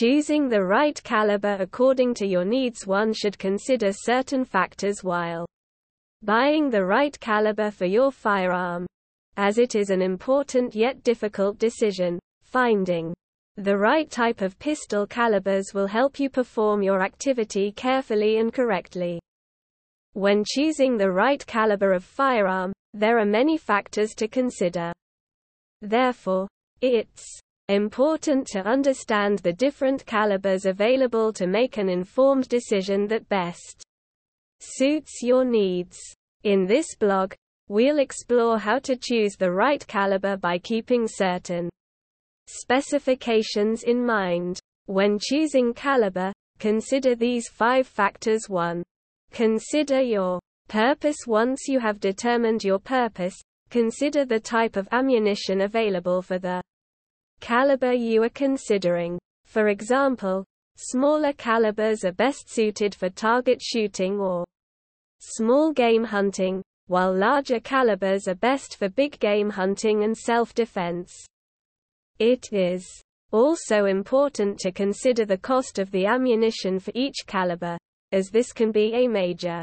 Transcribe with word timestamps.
choosing 0.00 0.48
the 0.48 0.64
right 0.64 0.98
caliber 1.02 1.58
according 1.60 2.14
to 2.14 2.26
your 2.26 2.42
needs 2.42 2.86
one 2.86 3.12
should 3.12 3.38
consider 3.38 3.92
certain 3.92 4.46
factors 4.46 5.04
while 5.04 5.44
buying 6.22 6.70
the 6.70 6.82
right 6.82 7.20
caliber 7.20 7.70
for 7.70 7.84
your 7.84 8.10
firearm. 8.10 8.86
As 9.36 9.58
it 9.58 9.74
is 9.74 9.90
an 9.90 10.00
important 10.00 10.74
yet 10.74 11.02
difficult 11.02 11.58
decision, 11.58 12.18
finding 12.40 13.12
the 13.58 13.76
right 13.76 14.10
type 14.10 14.40
of 14.40 14.58
pistol 14.58 15.06
calibers 15.06 15.74
will 15.74 15.86
help 15.86 16.18
you 16.18 16.30
perform 16.30 16.82
your 16.82 17.02
activity 17.02 17.70
carefully 17.70 18.38
and 18.38 18.54
correctly. 18.54 19.20
When 20.14 20.44
choosing 20.46 20.96
the 20.96 21.10
right 21.10 21.46
caliber 21.46 21.92
of 21.92 22.04
firearm, 22.04 22.72
there 22.94 23.18
are 23.18 23.26
many 23.26 23.58
factors 23.58 24.14
to 24.14 24.28
consider. 24.28 24.94
Therefore, 25.82 26.48
it's 26.80 27.42
important 27.70 28.46
to 28.48 28.66
understand 28.66 29.38
the 29.38 29.52
different 29.52 30.04
calibers 30.04 30.66
available 30.66 31.32
to 31.32 31.46
make 31.46 31.76
an 31.76 31.88
informed 31.88 32.48
decision 32.48 33.06
that 33.06 33.28
best 33.28 33.84
suits 34.60 35.22
your 35.22 35.44
needs. 35.44 35.98
In 36.42 36.66
this 36.66 36.96
blog, 36.98 37.32
we'll 37.68 38.00
explore 38.00 38.58
how 38.58 38.80
to 38.80 38.96
choose 38.96 39.36
the 39.36 39.52
right 39.52 39.86
caliber 39.86 40.36
by 40.36 40.58
keeping 40.58 41.06
certain 41.06 41.70
specifications 42.48 43.84
in 43.84 44.04
mind. 44.04 44.58
When 44.86 45.18
choosing 45.20 45.72
caliber, 45.72 46.32
consider 46.58 47.14
these 47.14 47.48
five 47.48 47.86
factors 47.86 48.48
1. 48.48 48.82
Consider 49.30 50.00
your 50.00 50.40
purpose 50.68 51.18
Once 51.26 51.68
you 51.68 51.78
have 51.78 52.00
determined 52.00 52.64
your 52.64 52.80
purpose, 52.80 53.40
consider 53.70 54.24
the 54.24 54.40
type 54.40 54.76
of 54.76 54.88
ammunition 54.90 55.60
available 55.60 56.22
for 56.22 56.38
the 56.38 56.60
caliber 57.40 57.92
you 57.92 58.22
are 58.22 58.28
considering. 58.28 59.18
For 59.44 59.68
example, 59.68 60.44
smaller 60.76 61.32
calibers 61.32 62.04
are 62.04 62.12
best 62.12 62.48
suited 62.48 62.94
for 62.94 63.10
target 63.10 63.60
shooting 63.60 64.20
or 64.20 64.44
small 65.18 65.72
game 65.72 66.04
hunting, 66.04 66.62
while 66.86 67.14
larger 67.14 67.60
calibers 67.60 68.28
are 68.28 68.34
best 68.34 68.76
for 68.76 68.88
big 68.88 69.18
game 69.18 69.50
hunting 69.50 70.04
and 70.04 70.16
self-defense. 70.16 71.12
It 72.18 72.52
is 72.52 72.86
also 73.32 73.84
important 73.84 74.58
to 74.58 74.72
consider 74.72 75.24
the 75.24 75.38
cost 75.38 75.78
of 75.78 75.90
the 75.90 76.06
ammunition 76.06 76.78
for 76.78 76.92
each 76.94 77.26
caliber, 77.26 77.78
as 78.12 78.30
this 78.30 78.52
can 78.52 78.72
be 78.72 78.92
a 78.94 79.06
major 79.06 79.62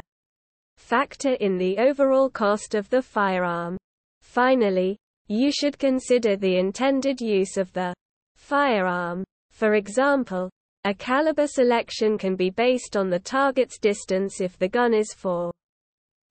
factor 0.76 1.34
in 1.34 1.58
the 1.58 1.76
overall 1.78 2.30
cost 2.30 2.74
of 2.74 2.88
the 2.88 3.02
firearm. 3.02 3.76
Finally, 4.22 4.96
you 5.28 5.52
should 5.52 5.78
consider 5.78 6.36
the 6.36 6.56
intended 6.58 7.20
use 7.20 7.56
of 7.56 7.72
the 7.74 7.94
firearm. 8.36 9.24
For 9.50 9.74
example, 9.74 10.50
a 10.84 10.94
caliber 10.94 11.46
selection 11.46 12.16
can 12.16 12.34
be 12.34 12.50
based 12.50 12.96
on 12.96 13.10
the 13.10 13.18
target's 13.18 13.78
distance 13.78 14.40
if 14.40 14.58
the 14.58 14.68
gun 14.68 14.94
is 14.94 15.12
for 15.12 15.52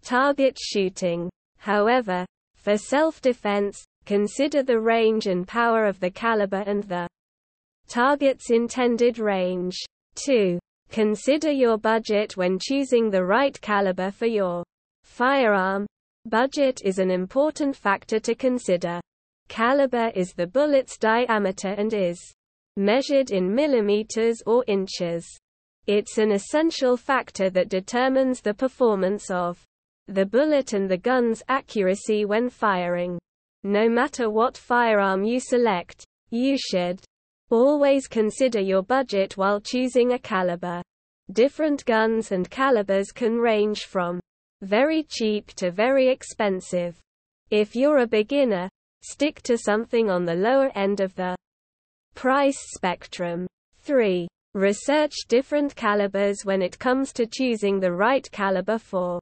target 0.01 0.57
shooting. 0.59 1.29
However, 1.59 2.25
for 2.55 2.77
self-defense, 2.77 3.83
consider 4.05 4.63
the 4.63 4.79
range 4.79 5.27
and 5.27 5.47
power 5.47 5.85
of 5.85 5.99
the 5.99 6.09
caliber 6.09 6.63
and 6.65 6.83
the 6.83 7.07
target's 7.87 8.49
intended 8.49 9.19
range. 9.19 9.77
2. 10.25 10.57
Consider 10.89 11.51
your 11.51 11.77
budget 11.77 12.35
when 12.35 12.57
choosing 12.59 13.09
the 13.09 13.23
right 13.23 13.59
caliber 13.61 14.09
for 14.09 14.25
your 14.25 14.63
firearm. 15.03 15.85
Budget 16.29 16.81
is 16.83 16.99
an 16.99 17.09
important 17.09 17.73
factor 17.73 18.19
to 18.19 18.35
consider. 18.35 18.99
Caliber 19.47 20.11
is 20.13 20.33
the 20.33 20.45
bullet's 20.45 20.97
diameter 20.97 21.69
and 21.69 21.93
is 21.93 22.19
measured 22.75 23.31
in 23.31 23.55
millimeters 23.55 24.41
or 24.45 24.65
inches. 24.67 25.25
It's 25.85 26.17
an 26.17 26.33
essential 26.33 26.97
factor 26.97 27.49
that 27.51 27.69
determines 27.69 28.41
the 28.41 28.53
performance 28.53 29.31
of 29.31 29.63
the 30.09 30.25
bullet 30.25 30.73
and 30.73 30.89
the 30.89 30.97
gun's 30.97 31.41
accuracy 31.47 32.25
when 32.25 32.49
firing. 32.49 33.17
No 33.63 33.87
matter 33.87 34.29
what 34.29 34.57
firearm 34.57 35.23
you 35.23 35.39
select, 35.39 36.03
you 36.29 36.57
should 36.57 36.99
Always 37.49 38.09
consider 38.09 38.59
your 38.59 38.83
budget 38.83 39.37
while 39.37 39.61
choosing 39.61 40.11
a 40.11 40.19
caliber. 40.19 40.81
Different 41.31 41.85
guns 41.85 42.33
and 42.33 42.49
calibers 42.49 43.13
can 43.13 43.37
range 43.37 43.85
from 43.85 44.19
very 44.61 45.03
cheap 45.03 45.47
to 45.55 45.71
very 45.71 46.09
expensive. 46.09 46.97
If 47.49 47.75
you're 47.75 47.99
a 47.99 48.07
beginner, 48.07 48.69
stick 49.01 49.41
to 49.43 49.57
something 49.57 50.09
on 50.09 50.25
the 50.25 50.35
lower 50.35 50.71
end 50.75 50.99
of 50.99 51.15
the 51.15 51.35
price 52.15 52.59
spectrum. 52.75 53.47
3. 53.79 54.27
Research 54.53 55.13
different 55.27 55.75
calibers 55.75 56.37
when 56.43 56.61
it 56.61 56.79
comes 56.79 57.13
to 57.13 57.25
choosing 57.25 57.79
the 57.79 57.91
right 57.91 58.27
caliber 58.31 58.77
for 58.77 59.19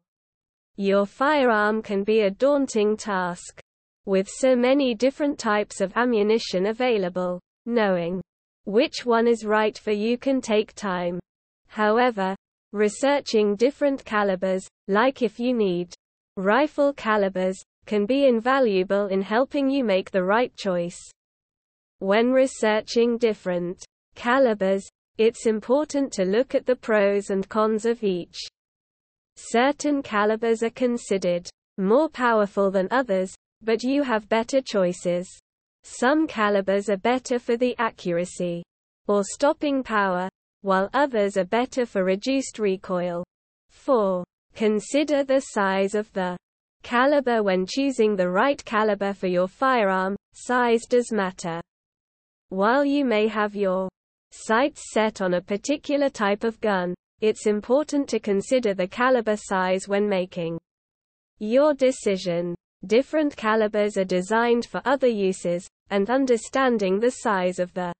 your 0.78 1.06
firearm 1.06 1.82
can 1.82 2.04
be 2.04 2.22
a 2.22 2.32
daunting 2.32 2.98
task. 2.98 3.62
With 4.06 4.30
so 4.30 4.56
many 4.56 4.94
different 4.94 5.40
types 5.40 5.82
of 5.82 5.96
ammunition 5.96 6.68
available, 6.68 7.40
Knowing 7.68 8.22
which 8.66 9.06
one 9.08 9.28
is 9.28 9.44
right 9.44 9.76
for 9.76 9.92
you 9.92 10.20
can 10.20 10.40
take 10.40 10.74
time. 10.76 11.20
However, 11.68 12.36
researching 12.76 13.56
different 13.56 14.04
calibers, 14.04 14.68
like 14.90 15.22
if 15.22 15.40
you 15.40 15.54
need 15.54 15.94
rifle 16.36 16.92
calibers, 16.92 17.58
can 17.86 18.06
be 18.06 18.26
invaluable 18.26 19.08
in 19.08 19.22
helping 19.22 19.70
you 19.70 19.82
make 19.82 20.12
the 20.12 20.22
right 20.22 20.54
choice. 20.58 21.00
When 22.00 22.34
researching 22.34 23.18
different 23.18 23.82
calibers, 24.16 24.86
it's 25.18 25.46
important 25.46 26.12
to 26.14 26.26
look 26.26 26.54
at 26.54 26.66
the 26.66 26.76
pros 26.76 27.30
and 27.30 27.48
cons 27.48 27.86
of 27.86 28.04
each. 28.04 28.38
Certain 29.38 30.04
calibers 30.04 30.62
are 30.62 30.70
considered 30.70 31.48
more 31.78 32.10
powerful 32.10 32.72
than 32.72 32.90
others, 32.92 33.34
but 33.64 33.84
you 33.84 34.04
have 34.04 34.28
better 34.28 34.60
choices. 34.60 35.30
Some 35.84 36.28
calibers 36.28 36.90
are 36.90 36.98
better 36.98 37.40
for 37.40 37.56
the 37.56 37.74
accuracy 37.78 38.64
or 39.08 39.24
stopping 39.24 39.82
power, 39.82 40.28
while 40.66 40.90
others 40.94 41.38
are 41.38 41.46
better 41.46 41.86
for 41.86 42.04
reduced 42.04 42.58
recoil. 42.58 43.24
4. 43.70 44.24
Consider 44.56 45.24
the 45.24 45.40
size 45.40 45.94
of 45.94 46.12
the 46.14 46.36
caliber 46.82 47.44
when 47.44 47.68
choosing 47.68 48.16
the 48.16 48.30
right 48.30 48.66
caliber 48.66 49.14
for 49.14 49.28
your 49.28 49.48
firearm. 49.48 50.16
Size 50.34 50.88
does 50.90 51.12
matter. 51.12 51.62
While 52.50 52.84
you 52.84 53.06
may 53.06 53.28
have 53.28 53.56
your 53.56 53.90
sights 54.32 54.92
set 54.92 55.22
on 55.22 55.36
a 55.36 55.42
particular 55.42 56.10
type 56.10 56.44
of 56.44 56.60
gun, 56.62 56.96
it's 57.22 57.46
important 57.46 58.10
to 58.10 58.20
consider 58.20 58.74
the 58.74 58.88
caliber 58.88 59.38
size 59.38 59.88
when 59.88 60.10
making 60.10 60.58
your 61.38 61.76
decision. 61.76 62.56
Different 62.88 63.38
calibers 63.38 63.98
are 63.98 64.04
designed 64.04 64.66
for 64.66 64.82
other 64.84 65.08
uses, 65.08 65.68
and 65.92 66.10
understanding 66.10 67.00
the 67.00 67.12
size 67.12 67.60
of 67.60 67.72
the 67.74 67.94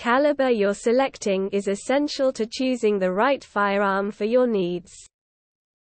caliber 0.00 0.48
you're 0.48 0.72
selecting 0.72 1.50
is 1.50 1.68
essential 1.68 2.32
to 2.32 2.46
choosing 2.46 2.98
the 2.98 3.12
right 3.12 3.44
firearm 3.44 4.10
for 4.10 4.24
your 4.24 4.46
needs. 4.46 4.90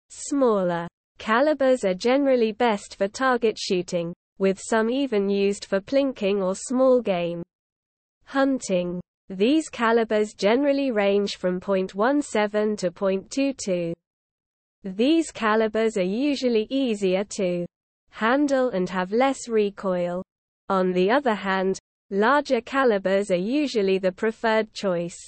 Smaller 0.08 0.88
calibers 1.18 1.84
are 1.84 1.92
generally 1.92 2.52
best 2.52 2.96
for 2.96 3.08
target 3.08 3.58
shooting, 3.58 4.14
with 4.38 4.58
some 4.58 4.88
even 4.88 5.28
used 5.28 5.66
for 5.66 5.82
plinking 5.82 6.42
or 6.42 6.54
small 6.54 7.02
game 7.02 7.42
hunting. 8.24 9.02
These 9.28 9.68
calibers 9.68 10.32
generally 10.32 10.90
range 10.92 11.36
from 11.36 11.60
.17 11.60 12.78
to 12.78 12.90
.22. 12.90 13.92
These 14.82 15.30
calibers 15.30 15.98
are 15.98 16.02
usually 16.30 16.66
easier 16.70 17.24
to 17.36 17.66
handle 18.08 18.70
and 18.70 18.88
have 18.88 19.12
less 19.12 19.46
recoil, 19.46 20.22
on 20.70 20.92
the 20.92 21.10
other 21.10 21.34
hand, 21.34 21.78
larger 22.10 22.60
calibers 22.60 23.30
are 23.30 23.36
usually 23.36 23.98
the 23.98 24.12
preferred 24.12 24.72
choice 24.72 25.18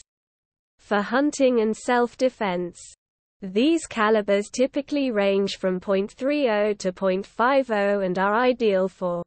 for 0.78 1.02
hunting 1.02 1.60
and 1.60 1.76
self-defense. 1.76 2.80
These 3.42 3.86
calibers 3.86 4.48
typically 4.50 5.10
range 5.10 5.58
from 5.58 5.80
.30 5.80 6.78
to 6.78 6.92
.50 6.92 8.04
and 8.04 8.18
are 8.18 8.34
ideal 8.34 8.88
for 8.88 9.22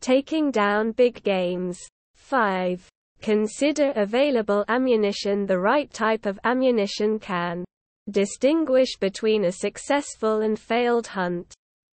taking 0.00 0.50
down 0.50 0.92
big 0.92 1.22
games. 1.22 1.78
5. 2.16 2.88
Consider 3.20 3.92
available 3.96 4.64
ammunition 4.68 5.46
The 5.46 5.58
right 5.58 5.90
type 5.90 6.26
of 6.26 6.38
ammunition 6.44 7.18
can 7.18 7.64
distinguish 8.10 8.96
between 8.98 9.44
a 9.44 9.52
successful 9.52 10.40
and 10.40 10.58
failed 10.58 11.08
hunt. 11.08 11.52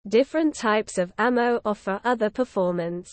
Different 0.08 0.54
types 0.54 0.98
of 0.98 1.14
ammo 1.18 1.60
offer 1.66 2.00
other 2.04 2.30
performance 2.30 3.10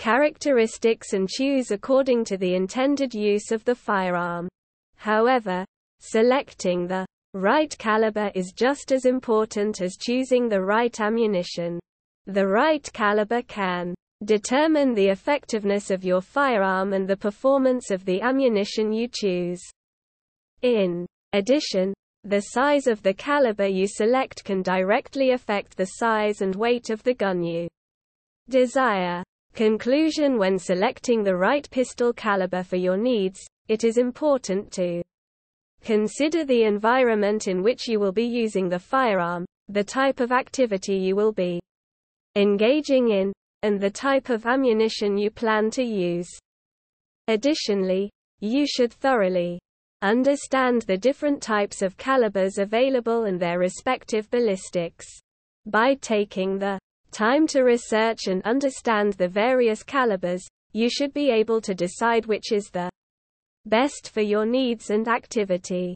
characteristics 0.00 1.12
and 1.12 1.28
choose 1.28 1.70
according 1.70 2.24
to 2.24 2.36
the 2.36 2.54
intended 2.54 3.14
use 3.14 3.52
of 3.52 3.62
the 3.66 3.74
firearm. 3.74 4.48
However, 4.96 5.64
selecting 6.00 6.86
the 6.86 7.06
right 7.34 7.76
caliber 7.78 8.32
is 8.34 8.52
just 8.56 8.90
as 8.90 9.04
important 9.04 9.80
as 9.80 9.96
choosing 9.96 10.48
the 10.48 10.62
right 10.62 10.98
ammunition. 11.00 11.78
The 12.26 12.48
right 12.48 12.88
caliber 12.92 13.42
can 13.42 13.94
Determine 14.22 14.92
the 14.92 15.08
effectiveness 15.08 15.90
of 15.90 16.04
your 16.04 16.20
firearm 16.20 16.92
and 16.92 17.08
the 17.08 17.16
performance 17.16 17.90
of 17.90 18.04
the 18.04 18.20
ammunition 18.20 18.92
you 18.92 19.08
choose. 19.10 19.62
In 20.60 21.06
addition, 21.32 21.94
the 22.24 22.40
size 22.40 22.86
of 22.86 23.02
the 23.02 23.14
caliber 23.14 23.66
you 23.66 23.86
select 23.88 24.44
can 24.44 24.60
directly 24.60 25.30
affect 25.30 25.74
the 25.74 25.86
size 25.86 26.42
and 26.42 26.54
weight 26.54 26.90
of 26.90 27.02
the 27.02 27.14
gun 27.14 27.42
you 27.42 27.66
desire. 28.50 29.22
Conclusion 29.54 30.38
When 30.38 30.58
selecting 30.58 31.22
the 31.22 31.36
right 31.36 31.68
pistol 31.70 32.12
caliber 32.12 32.62
for 32.62 32.76
your 32.76 32.96
needs, 32.96 33.40
it 33.68 33.84
is 33.84 33.98
important 33.98 34.72
to 34.72 35.02
consider 35.82 36.44
the 36.44 36.64
environment 36.64 37.48
in 37.48 37.62
which 37.62 37.88
you 37.88 38.00
will 38.00 38.12
be 38.12 38.26
using 38.26 38.68
the 38.68 38.78
firearm, 38.78 39.44
the 39.68 39.84
type 39.84 40.20
of 40.20 40.32
activity 40.32 40.96
you 40.96 41.16
will 41.16 41.32
be 41.32 41.60
engaging 42.36 43.10
in, 43.10 43.32
and 43.62 43.80
the 43.80 43.90
type 43.90 44.28
of 44.30 44.46
ammunition 44.46 45.18
you 45.18 45.30
plan 45.30 45.70
to 45.70 45.82
use. 45.82 46.28
Additionally, 47.28 48.10
you 48.40 48.66
should 48.66 48.92
thoroughly 48.92 49.60
Understand 50.02 50.80
the 50.82 50.96
different 50.96 51.42
types 51.42 51.82
of 51.82 51.98
calibers 51.98 52.56
available 52.56 53.24
and 53.24 53.38
their 53.38 53.58
respective 53.58 54.30
ballistics. 54.30 55.04
By 55.66 55.94
taking 55.96 56.58
the 56.58 56.78
time 57.10 57.46
to 57.48 57.62
research 57.62 58.26
and 58.26 58.42
understand 58.42 59.14
the 59.14 59.28
various 59.28 59.82
calibers, 59.82 60.46
you 60.72 60.88
should 60.88 61.12
be 61.12 61.30
able 61.30 61.60
to 61.60 61.74
decide 61.74 62.26
which 62.26 62.52
is 62.52 62.70
the 62.70 62.90
best 63.66 64.10
for 64.10 64.20
your 64.20 64.46
needs 64.46 64.90
and 64.90 65.08
activity. 65.08 65.94